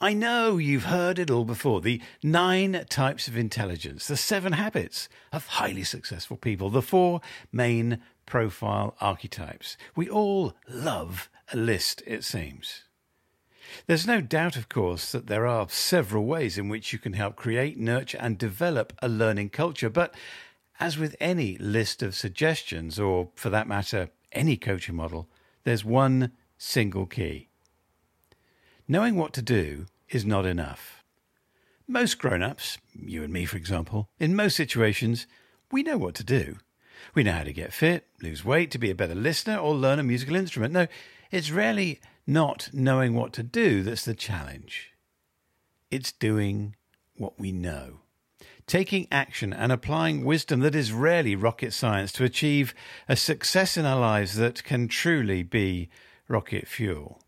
[0.00, 1.80] I know you've heard it all before.
[1.80, 8.00] The nine types of intelligence, the seven habits of highly successful people, the four main
[8.24, 9.76] profile archetypes.
[9.96, 12.84] We all love a list, it seems.
[13.88, 17.34] There's no doubt, of course, that there are several ways in which you can help
[17.34, 19.90] create, nurture, and develop a learning culture.
[19.90, 20.14] But
[20.78, 25.28] as with any list of suggestions, or for that matter, any coaching model,
[25.64, 27.48] there's one single key
[28.90, 31.04] Knowing what to do is not enough.
[31.86, 35.26] Most grown ups, you and me for example, in most situations,
[35.70, 36.56] we know what to do.
[37.14, 39.98] We know how to get fit, lose weight, to be a better listener, or learn
[39.98, 40.72] a musical instrument.
[40.72, 40.86] No,
[41.30, 44.94] it's rarely not knowing what to do that's the challenge.
[45.90, 46.74] It's doing
[47.14, 48.00] what we know.
[48.66, 52.74] Taking action and applying wisdom that is rarely rocket science to achieve
[53.06, 55.90] a success in our lives that can truly be
[56.26, 57.20] rocket fuel.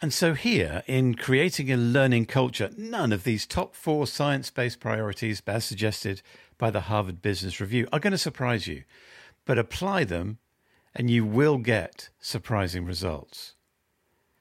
[0.00, 4.78] And so, here, in creating a learning culture, none of these top four science based
[4.78, 6.22] priorities, as suggested
[6.56, 8.84] by the Harvard Business Review, are going to surprise you.
[9.44, 10.38] But apply them,
[10.94, 13.54] and you will get surprising results.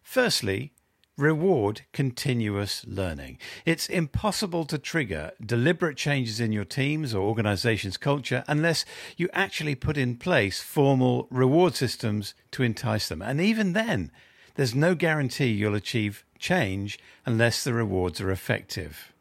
[0.03, 0.73] Firstly,
[1.17, 3.39] reward continuous learning.
[3.65, 8.85] It's impossible to trigger deliberate changes in your team's or organization's culture unless
[9.17, 13.23] you actually put in place formal reward systems to entice them.
[13.23, 14.11] And even then,
[14.57, 19.13] there's no guarantee you'll achieve change unless the rewards are effective.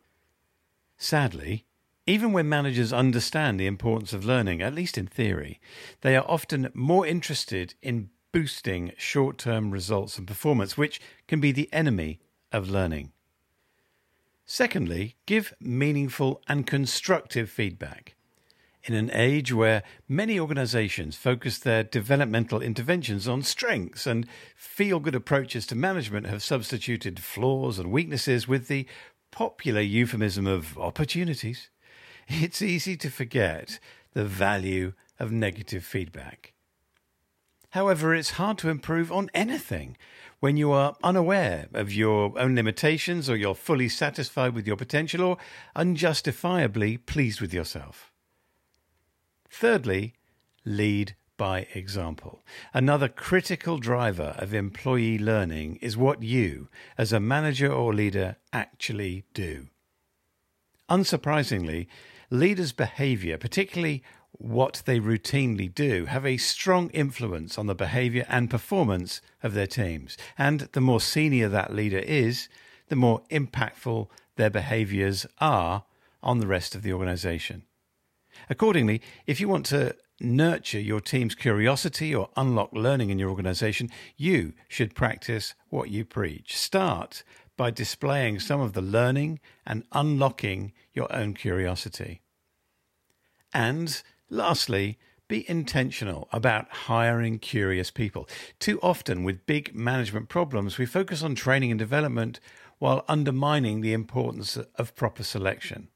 [0.99, 1.67] Sadly,
[2.07, 5.61] even when managers understand the importance of learning, at least in theory,
[6.01, 11.53] they are often more interested in boosting short term results and performance, which can be
[11.53, 12.19] the enemy
[12.51, 13.13] of learning.
[14.47, 18.16] Secondly, give meaningful and constructive feedback.
[18.87, 25.17] In an age where many organizations focus their developmental interventions on strengths and feel good
[25.17, 28.87] approaches to management have substituted flaws and weaknesses with the
[29.33, 31.69] popular euphemism of opportunities,
[32.29, 33.81] it's easy to forget
[34.13, 36.53] the value of negative feedback.
[37.71, 39.97] However, it's hard to improve on anything
[40.39, 45.23] when you are unaware of your own limitations or you're fully satisfied with your potential
[45.23, 45.39] or
[45.75, 48.13] unjustifiably pleased with yourself.
[49.51, 50.15] Thirdly,
[50.65, 52.43] lead by example.
[52.73, 59.25] Another critical driver of employee learning is what you, as a manager or leader, actually
[59.35, 59.69] do.
[60.89, 61.89] Unsurprisingly,
[62.31, 64.03] leaders' behavior, particularly
[64.33, 69.67] what they routinely do, have a strong influence on the behavior and performance of their
[69.67, 70.17] teams.
[70.37, 72.49] And the more senior that leader is,
[72.89, 75.85] the more impactful their behaviors are
[76.23, 77.65] on the rest of the organization.
[78.49, 83.91] Accordingly, if you want to nurture your team's curiosity or unlock learning in your organization,
[84.17, 86.57] you should practice what you preach.
[86.57, 87.23] Start
[87.57, 92.21] by displaying some of the learning and unlocking your own curiosity.
[93.53, 94.99] And lastly,
[95.29, 98.29] be intentional about hiring curious people.
[98.61, 102.39] Too often, with big management problems, we focus on training and development
[102.79, 105.89] while undermining the importance of proper selection.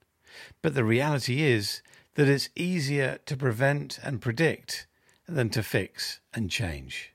[0.62, 1.83] But the reality is
[2.15, 4.87] that it's easier to prevent and predict
[5.28, 7.15] than to fix and change.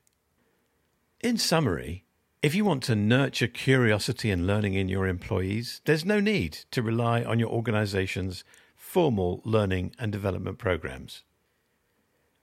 [1.20, 2.04] In summary,
[2.42, 6.82] if you want to nurture curiosity and learning in your employees, there's no need to
[6.82, 8.44] rely on your organization's
[8.76, 11.24] formal learning and development programs.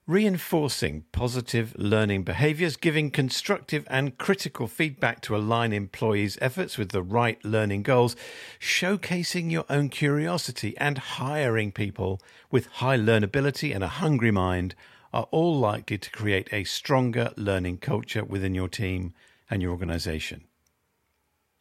[0.06, 7.02] Reinforcing positive learning behaviors, giving constructive and critical feedback to align employees' efforts with the
[7.02, 8.18] right learning goals,
[8.60, 12.20] showcasing your own curiosity, and hiring people
[12.52, 14.76] with high learnability and a hungry mind
[15.14, 19.14] are all likely to create a stronger learning culture within your team
[19.50, 20.44] and your organization.